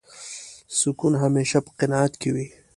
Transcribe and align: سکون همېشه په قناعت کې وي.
سکون 0.79 1.13
همېشه 1.23 1.57
په 1.65 1.71
قناعت 1.79 2.13
کې 2.21 2.29
وي. 2.35 2.47